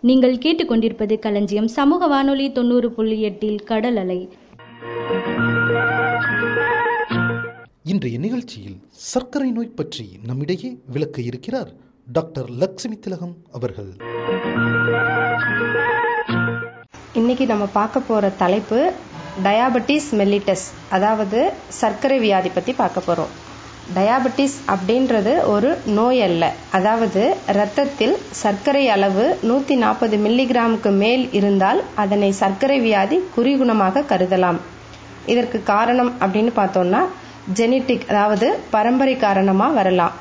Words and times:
நீங்கள் 0.00 0.36
கேட்டுக்கொண்டிருப்பது 0.38 1.18
களஞ்சியம். 1.18 1.68
சமூக 1.68 2.06
வானொலி 2.06 2.52
தொண்ணூறு 2.52 2.90
புள்ளி 2.90 3.20
எட்டில் 3.20 3.64
கடல் 3.64 3.96
அலை. 3.96 4.28
இன்றைய 7.82 8.18
நிகழ்ச்சியில் 8.18 8.76
சர்க்கரை 8.90 9.50
நோய் 9.50 9.74
பற்றி 9.74 10.18
நம்மிடையே 10.26 10.78
விளக்க 10.86 11.22
இருக்கிறார் 11.22 11.70
டாக்டர் 12.06 12.50
லக்ஷ்மி 12.50 12.98
திலகம் 12.98 13.36
அவர்கள். 13.52 13.90
இன்னைக்கு 17.12 17.46
நம்ம 17.46 17.66
பார்க்க 17.66 18.00
போற 18.00 18.28
தலைப்பு 18.28 18.92
டயாபெட்டிஸ் 19.42 20.10
மெல்லிட்டஸ் 20.12 20.66
அதாவது 20.90 21.52
சர்க்கரை 21.68 22.18
வியாதி 22.18 22.48
பத்தி 22.48 22.72
பார்க்க 22.72 23.00
போறோம். 23.08 23.34
டயாபெட்டிஸ் 23.96 24.56
அப்படின்றது 24.72 25.32
ஒரு 25.46 25.68
நோய் 25.98 26.20
அல்ல. 26.22 26.44
அதாவது 26.70 27.22
இரத்தத்தில் 27.52 28.16
சர்க்கரை 28.42 28.88
அளவு 28.88 29.24
நூத்தி 29.48 29.76
நாற்பது 29.76 30.16
மில்லிகிராமுக்கு 30.16 30.90
மேல் 31.02 31.24
இருந்தால் 31.32 31.80
அதனை 31.94 32.30
சர்க்கரை 32.32 32.78
வியாதி 32.80 33.18
குறிகுணமாக 33.36 34.04
கருதலாம். 34.12 34.58
இதற்கு 35.26 35.58
காரணம் 35.62 36.12
அப்படின்னு 36.20 36.52
பார்த்தோம்னா 36.60 37.02
ஜெனட்டிக் 37.58 38.06
அதாவது 38.08 38.48
பரம்பரை 38.70 39.16
காரணமா 39.16 39.68
வரலாம். 39.68 40.16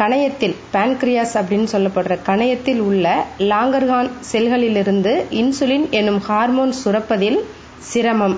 கணையத்தில் 0.00 0.54
பான்கிரியாஸ் 0.74 1.34
அப்படின்னு 1.40 1.68
சொல்லப்படுற 1.72 2.14
கணையத்தில் 2.28 2.80
உள்ள 2.80 3.06
லாங்கர்கான் 3.50 4.08
செல்களிலிருந்து 4.32 5.12
இன்சுலின் 5.40 5.86
எனும் 5.90 6.20
ஹார்மோன் 6.28 6.72
சுரப்பதில் 6.84 7.40
சிரமம் 7.90 8.36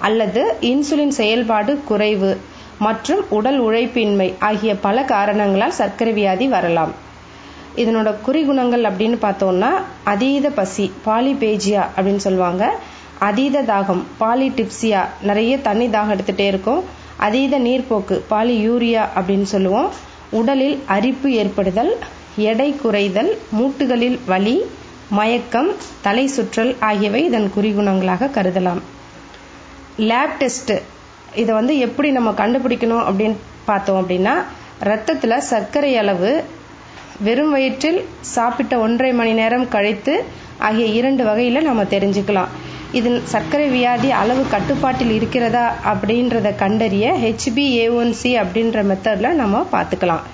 அல்லது 0.00 0.42
இன்சுலின் 0.70 1.14
செயல்பாடு 1.18 1.72
குறைவு. 1.90 2.32
மற்றும் 2.86 3.22
உடல் 3.38 3.58
உழைப்பின்மை 3.66 4.28
ஆகிய 4.48 4.72
பல 4.86 5.04
காரணங்களால் 5.12 5.78
சர்க்கரை 5.80 6.12
வியாதி 6.18 6.46
வரலாம். 6.54 6.92
இதனோட 7.82 8.08
குறிகுணங்கள் 8.26 8.84
அப்படின்னு 8.88 9.18
பார்த்தோம்னா 9.26 9.70
அதீத 10.12 10.46
பசி 10.58 10.86
பாலிபேஜியா 11.06 11.82
அப்படின்னு 11.96 12.22
சொல்லுவாங்க. 12.26 12.64
அதீத 13.28 13.62
தாகம் 13.72 14.02
பாலிடிப்சியா 14.20 15.02
நிறைய 15.28 15.52
தண்ணி 15.66 15.86
தாகம் 15.88 16.12
எடுத்துகிட்டே 16.14 16.46
இருக்கும். 16.52 16.82
அதீத 17.26 17.58
நீர்ப்போக்கு 17.66 18.16
பாலி 18.32 18.54
யூரியா 18.68 19.02
அப்படின்னு 19.18 19.48
சொல்லுவோம். 19.54 19.90
உடலில் 20.38 20.76
அரிப்பு 20.96 21.28
ஏற்படுதல் 21.42 21.92
எடை 22.50 22.68
குறைதல் 22.84 23.30
மூட்டுகளில் 23.58 24.18
வலி 24.26 24.56
மயக்கம் 25.18 25.70
தலை 26.06 26.26
சுற்றல் 26.36 26.72
ஆகியவை 26.88 27.20
இதன் 27.24 27.48
குறிகுணங்களாக 27.56 28.30
கருதலாம். 28.36 28.82
லேப் 30.10 30.36
டெஸ்ட் 30.38 30.72
இதை 31.40 31.52
வந்து 31.58 31.74
எப்படி 31.86 32.08
நம்ம 32.16 32.30
கண்டுபிடிக்கணும் 32.40 33.04
அப்படின்னு 33.08 33.38
பார்த்தோம் 33.70 34.00
அப்படின்னா 34.00 34.34
ரத்தத்தில் 34.90 35.44
சர்க்கரை 35.50 35.92
அளவு 36.02 36.30
வெறும் 37.26 37.52
வயிற்றில் 37.54 37.98
சாப்பிட்ட 38.34 38.74
ஒன்றரை 38.84 39.12
மணி 39.20 39.32
நேரம் 39.40 39.66
கழித்து 39.74 40.14
ஆகிய 40.66 40.86
இரண்டு 40.98 41.22
வகையில் 41.28 41.66
நம்ம 41.68 41.82
தெரிஞ்சுக்கலாம். 41.94 42.52
இது 42.98 43.10
சர்க்கரை 43.32 43.68
வியாதி 43.74 44.08
அளவு 44.20 44.42
கட்டுப்பாட்டில் 44.54 45.12
இருக்கிறதா 45.18 45.64
அப்படின்றத 45.92 46.48
கண்டறிய 46.62 47.06
ஹெச்பிஏஒன்சி 47.22 48.32
அப்படின்ற 48.42 48.82
மெத்தடில் 48.90 49.38
நம்ம 49.42 49.62
பார்த்துக்கலாம். 49.74 50.24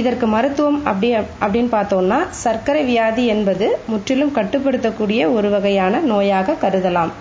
இதற்கு 0.00 0.26
மருத்துவம் 0.34 0.78
அப்படி 0.90 1.08
அப்படின்னு 1.44 1.70
பார்த்தோம்னா 1.78 2.18
சர்க்கரை 2.44 2.84
வியாதி 2.90 3.24
என்பது 3.34 3.66
முற்றிலும் 3.92 4.36
கட்டுப்படுத்தக்கூடிய 4.38 5.32
ஒரு 5.36 5.50
வகையான 5.56 6.00
நோயாக 6.12 6.56
கருதலாம். 6.64 7.12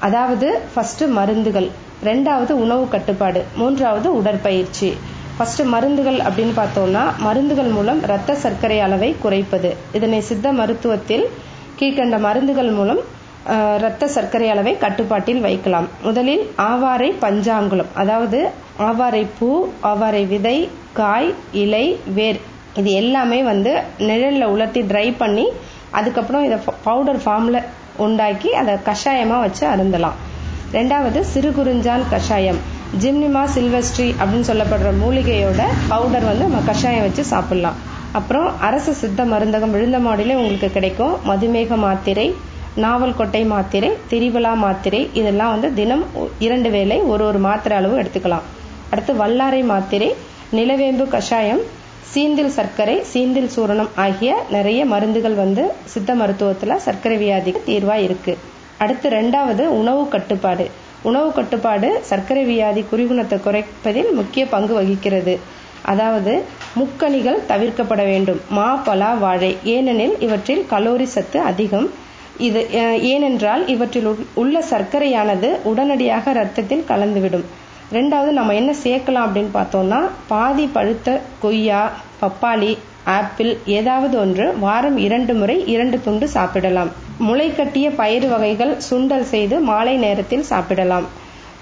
அதாவது 0.00 0.60
ஃபர்ஸ்ட் 0.74 1.04
மருந்துகள். 1.18 1.68
ரெண்டாவது 2.04 2.52
உணவு 2.64 2.88
கட்டுப்பாடு. 2.88 3.44
மூன்றாவது 3.56 4.08
உடற்பயிற்சி. 4.16 4.88
ஃபர்ஸ்ட் 5.36 5.62
மருந்துகள் 5.74 6.18
அப்படின்னு 6.26 6.54
பார்த்தோம்னா 6.60 7.02
மருந்துகள் 7.18 7.70
மூலம் 7.76 8.02
இரத்த 8.02 8.34
சர்க்கரை 8.34 8.80
அளவை 8.80 9.16
குறைப்பது. 9.24 9.70
இதனை 9.92 10.20
சித்த 10.20 10.52
மருத்துவத்தில் 10.52 11.24
கீழ்கண்ட 11.80 12.18
மருந்துகள் 12.26 12.70
மூலம் 12.70 13.02
இரத்த 13.78 14.08
சர்க்கரை 14.08 14.48
அளவை 14.50 14.78
கட்டுப்பாட்டில் 14.78 15.40
வைக்கலாம். 15.40 15.88
முதலில் 16.02 16.44
ஆவாரை 16.70 17.10
பஞ்சாங்குலம் 17.24 17.90
அதாவது 17.94 18.38
ஆவாரை 18.88 19.26
பூ 19.38 19.50
ஆவாரை 19.82 20.22
விதை 20.26 20.68
காய் 20.92 21.30
இலை 21.52 21.86
வேர். 22.18 22.40
இது 22.80 22.90
எல்லாமே 22.92 23.42
வந்து 23.42 23.72
நிழல்ல 23.98 24.44
உலர்த்தி 24.54 24.82
ட்ரை 24.82 25.14
பண்ணி 25.18 25.46
அதுக்கப்புறம் 25.90 26.44
இதை 26.44 26.58
பவுடர் 26.84 27.20
ஃபார்ம்ல 27.24 27.58
உண்டாக்கி 27.96 28.52
அதை 28.60 28.74
கஷாயமா 28.88 29.36
வச்சு 29.40 29.64
அருந்தலாம். 29.66 30.16
ரெண்டாவது 30.72 31.20
சிறுகுறிஞ்சான் 31.34 32.04
கஷாயம். 32.10 32.58
ஜிம்னிமா 33.02 33.42
சில்வஸ்ட்ரி 33.54 34.08
அப்படின்னு 34.18 34.48
சொல்லப்படுற 34.50 34.90
மூலிகையோட 35.02 35.62
பவுடர் 35.88 36.24
வந்து 36.24 36.44
நம்ம 36.44 36.60
கஷாயம் 36.66 37.00
வச்சு 37.00 37.24
சாப்பிடலாம். 37.24 37.78
அப்புறம் 38.12 38.60
அரசு 38.60 38.92
சித்த 38.94 39.24
மருந்தகம் 39.24 39.74
விழுந்தமாடியில 39.76 40.36
உங்களுக்கு 40.40 40.70
கிடைக்கும் 40.72 41.16
மதுமேக 41.28 41.76
மாத்திரை 41.76 42.34
நாவல் 42.84 43.16
கொட்டை 43.16 43.44
மாத்திரை 43.44 43.90
திரிபலா 44.10 44.54
மாத்திரை 44.54 45.10
இதெல்லாம் 45.12 45.50
வந்து 45.50 45.74
தினம் 45.74 46.04
இரண்டு 46.38 46.70
வேளை 46.70 46.98
ஒரு 47.12 47.24
ஒரு 47.26 47.38
மாத்திரை 47.38 47.78
அளவு 47.78 47.96
எடுத்துக்கலாம். 48.02 48.46
அடுத்து 48.90 49.12
வல்லாரை 49.14 49.64
மாத்திரை 49.64 50.14
நிலவேம்பு 50.52 51.08
கஷாயம் 51.08 51.62
சீந்தில் 52.12 52.52
சர்க்கரை 52.56 53.02
சீந்தில் 53.12 53.50
சூரணம் 53.54 53.90
ஆகிய 53.96 54.32
நிறைய 54.50 54.80
மருந்துகள் 54.84 55.34
வந்து 55.34 55.62
சித்த 55.84 56.14
மருத்துவத்துல 56.14 56.76
சர்க்கரை 56.86 57.16
வியாதிக்கு 57.18 57.62
தீர்வா 57.66 57.96
இருக்கு. 58.06 58.32
அடுத்து 58.78 59.08
ரெண்டாவது 59.08 59.64
உணவு 59.80 60.08
கட்டுப்பாடு. 60.08 60.66
உணவு 61.02 61.32
கட்டுப்பாடு 61.32 61.88
சர்க்கரை 62.02 62.44
வியாதி 62.44 62.84
குறிகுணத்தை 62.92 63.38
குறைப்பதில் 63.40 64.10
முக்கிய 64.12 64.46
பங்கு 64.46 64.74
வகிக்கிறது. 64.74 65.34
அதாவது 65.82 66.32
முக்கணிகள் 66.74 67.40
தவிர்க்கப்பட 67.48 68.02
வேண்டும். 68.04 68.40
மா 68.50 68.68
பலா 68.86 69.12
வாழை. 69.24 69.56
ஏனெனில் 69.74 70.16
இவற்றில் 70.20 70.64
கலோரி 70.70 71.06
சத்து 71.16 71.40
அதிகம். 71.50 71.86
இது 72.38 72.62
ஏனென்றால் 73.12 73.62
இவற்றில் 73.74 74.08
உள்ள 74.34 74.56
சர்க்கரையானது 74.70 75.50
உடனடியாக 75.62 76.32
ரத்தத்தில் 76.32 76.88
கலந்துவிடும். 76.88 77.46
ரெண்டாவது 77.92 78.30
நம்ம 78.30 78.54
என்ன 78.54 78.74
சேர்க்கலாம் 78.82 79.26
அப்படின்னு 79.26 79.52
பார்த்தோம்னா 79.54 79.98
பாதி 80.28 80.66
பழுத்த 80.66 81.08
கொய்யா 81.42 81.82
பப்பாளி 82.22 82.72
ஆப்பிள் 83.04 83.50
ஏதாவது 83.66 84.18
ஒன்று 84.18 84.58
வாரம் 84.58 84.96
இரண்டு 84.96 85.34
முறை 85.34 85.66
இரண்டு 85.66 86.00
துண்டு 86.02 86.28
சாப்பிடலாம். 86.28 86.90
முளை 87.18 87.54
கட்டிய 87.54 87.90
பயிறு 87.90 88.28
வகைகள் 88.28 88.76
சுண்டல் 88.88 89.28
செய்து 89.34 89.60
மாலை 89.60 89.96
நேரத்தில் 89.96 90.42
சாப்பிடலாம். 90.42 91.06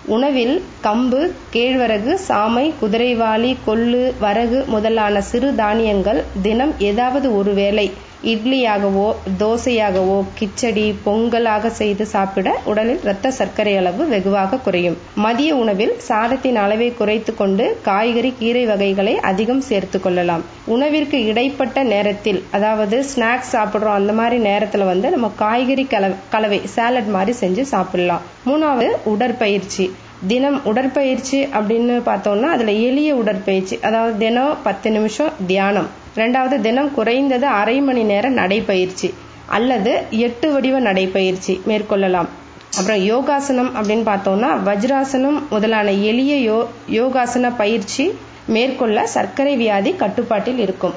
உணவில் 0.07 0.55
கம்பு 0.83 1.21
கேழ்வரகு 1.53 2.19
சாமை 2.29 2.73
குதிரைவாளி 2.81 3.57
கொள்ளு 3.67 4.13
வரகு 4.21 4.65
முதலான 4.67 5.21
சிறு 5.21 5.55
தானியங்கள் 5.55 6.25
தினம் 6.43 6.75
ஏதாவது 6.79 7.37
ஒரு 7.37 7.55
வேளை 7.55 7.87
இட்லியாகவோ 8.33 9.07
தோசையாகவோ 9.41 10.19
கிச்சடி 10.39 10.85
பொங்கலாக 11.07 11.71
செய்து 11.81 12.07
சாப்பிட 12.07 12.49
உடலில் 12.65 13.01
இரத்த 13.03 13.31
சர்க்கரை 13.31 13.77
அளவு 13.77 14.03
வெகுவாக 14.07 14.59
குறையும். 14.59 14.97
மதிய 15.25 15.57
உணவில் 15.57 15.95
சாதத்தின் 16.01 16.57
அளவை 16.57 16.89
குறைத்து 16.95 17.35
கொண்டு 17.35 17.79
காய்கறி 17.83 18.33
கீரை 18.39 18.65
வகைகளை 18.67 19.15
அதிகம் 19.31 19.61
சேர்த்து 19.61 20.01
கொள்ளலாம். 20.01 20.45
உணவிற்கு 20.67 21.25
இடைப்பட்ட 21.25 21.83
நேரத்தில் 21.93 22.43
அதாவது 22.51 23.05
ஸ்நாக்ஸ் 23.13 23.53
சாப்பிடுறோம் 23.53 23.99
அந்த 24.01 24.13
மாதிரி 24.13 24.39
நேரத்துல 24.51 24.85
வந்து 24.85 25.11
நம்ம 25.11 25.31
காய்கறி 25.37 25.87
கலவை 26.35 26.61
சாலட் 26.77 27.13
மாதிரி 27.17 27.35
செஞ்சு 27.41 27.65
சாப்பிடலாம். 27.75 28.25
மூணாவது 28.47 28.91
உடற்பயிற்சி. 29.05 29.87
தினம் 30.27 30.59
உடற்பயிற்சி 30.65 31.39
அப்படின்னு 31.59 31.95
பார்த்தோம்னா 32.07 32.49
அதுல 32.57 32.73
எளிய 32.89 33.11
உடற்பயிற்சி 33.15 33.77
அதாவது 33.81 34.17
தினம் 34.19 34.57
பத்து 34.63 34.91
நிமிஷம் 34.91 35.33
தியானம். 35.47 35.89
ரெண்டாவது 36.17 36.57
தினம் 36.61 36.91
குறைந்தது 36.95 37.47
அரை 37.61 37.77
மணி 37.81 38.03
நேரம் 38.03 38.39
நடைப்பயிற்சி 38.41 39.09
அல்லது 39.57 39.93
எட்டு 40.27 40.47
வடிவ 40.53 40.77
நடைப்பயிற்சி 40.81 41.55
மேற்கொள்ளலாம். 41.71 42.29
அப்புறம் 42.79 43.03
யோகாசனம் 43.13 43.71
அப்படின்னு 43.77 44.07
பார்த்தோம்னா 44.11 44.51
வஜ்ராசனம் 44.69 45.39
முதலான 45.51 45.89
எளிய 46.11 46.35
யோ 46.49 46.59
யோகாசன 46.99 47.51
பயிற்சி 47.57 48.07
மேற்கொள்ள 48.47 49.07
சர்க்கரை 49.07 49.57
வியாதி 49.57 49.93
கட்டுப்பாட்டில் 49.97 50.59
இருக்கும். 50.59 50.95